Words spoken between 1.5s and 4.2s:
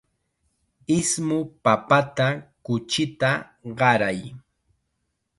papata kuchita qaray.